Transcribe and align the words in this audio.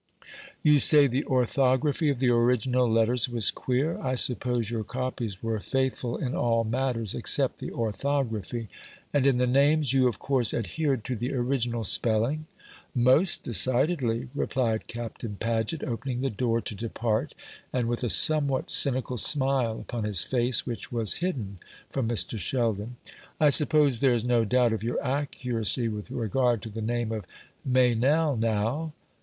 "You 0.63 0.79
say 0.79 1.05
the 1.05 1.23
orthography 1.25 2.09
of 2.09 2.17
the 2.17 2.31
original 2.31 2.91
letters 2.91 3.29
was 3.29 3.51
queer. 3.51 3.99
I 3.99 4.15
suppose 4.15 4.71
your 4.71 4.83
copies 4.83 5.43
were 5.43 5.59
faithful 5.59 6.17
in 6.17 6.33
all 6.33 6.63
matters 6.63 7.13
except 7.13 7.59
the 7.59 7.71
orthography. 7.71 8.67
And 9.13 9.27
in 9.27 9.37
the 9.37 9.45
names, 9.45 9.93
you 9.93 10.07
of 10.07 10.17
course 10.17 10.55
adhered 10.55 11.03
to 11.05 11.15
the 11.15 11.31
original 11.35 11.83
spelling?" 11.83 12.47
"Most 12.95 13.43
decidedly," 13.43 14.27
replied 14.33 14.87
Captain 14.87 15.35
Paget, 15.39 15.83
opening 15.83 16.21
the 16.21 16.31
door 16.31 16.61
to 16.61 16.73
depart, 16.73 17.35
and 17.71 17.87
with 17.87 18.03
a 18.03 18.09
somewhat 18.09 18.71
cynical 18.71 19.17
smile 19.17 19.79
upon 19.81 20.03
his 20.05 20.23
face, 20.23 20.65
which 20.65 20.91
was 20.91 21.17
hidden 21.17 21.59
from 21.91 22.09
Mr. 22.09 22.39
Sheldon. 22.39 22.95
"I 23.39 23.51
suppose 23.51 23.99
there 23.99 24.15
is 24.15 24.25
no 24.25 24.45
doubt 24.45 24.73
of 24.73 24.81
your 24.83 24.99
accuracy 25.05 25.87
with 25.87 26.09
regard 26.09 26.63
to 26.63 26.69
the 26.69 26.81
name 26.81 27.11
of 27.11 27.23
Meynell, 27.63 28.35
now?" 28.35 28.93